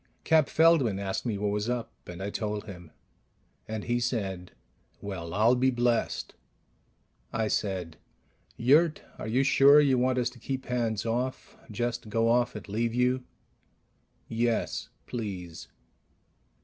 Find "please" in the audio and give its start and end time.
15.05-15.67